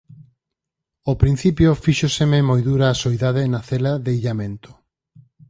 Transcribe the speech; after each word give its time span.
Ó 1.11 1.11
principio 1.23 1.69
fíxoseme 1.85 2.39
moi 2.49 2.61
dura 2.69 2.85
a 2.89 2.99
soidade 3.03 3.43
na 3.53 3.61
cela 3.69 3.93
de 4.05 4.11
illamento. 4.19 4.71